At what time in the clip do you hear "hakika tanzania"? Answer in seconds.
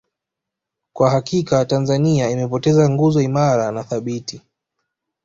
1.09-2.29